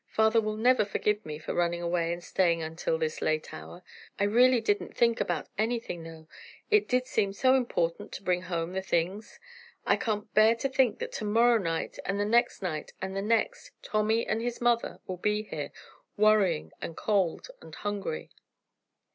Father 0.07 0.41
will 0.41 0.57
never 0.57 0.83
forgive 0.83 1.23
me 1.23 1.37
for 1.37 1.53
running 1.53 1.83
away 1.83 2.11
and 2.11 2.23
staying 2.23 2.59
until 2.63 2.97
this 2.97 3.21
late 3.21 3.53
hour. 3.53 3.83
I 4.17 4.23
really 4.23 4.59
didn't 4.59 4.97
think 4.97 5.21
about 5.21 5.47
anything, 5.59 6.01
though. 6.01 6.27
It 6.71 6.87
did 6.87 7.05
seem 7.05 7.33
so 7.33 7.53
important 7.53 8.11
to 8.13 8.23
bring 8.23 8.41
home 8.41 8.73
the 8.73 8.81
things. 8.81 9.39
I 9.85 9.97
can't 9.97 10.33
bear 10.33 10.55
to 10.55 10.69
think 10.69 10.97
that 10.97 11.11
to 11.11 11.25
morrow 11.25 11.59
night 11.59 11.99
and 12.03 12.19
the 12.19 12.25
next 12.25 12.63
night 12.63 12.93
and 12.99 13.15
the 13.15 13.21
next, 13.21 13.73
Tommy 13.83 14.25
and 14.25 14.41
his 14.41 14.59
mother 14.59 14.99
will 15.05 15.17
be 15.17 15.43
here, 15.43 15.71
worrying 16.17 16.71
and 16.81 16.97
cold 16.97 17.49
and 17.61 17.75
hungry." 17.75 18.31